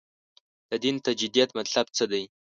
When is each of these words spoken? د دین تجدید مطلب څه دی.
د 0.69 0.71
دین 0.83 0.95
تجدید 1.05 1.49
مطلب 1.57 1.85
څه 1.97 2.03
دی. 2.11 2.23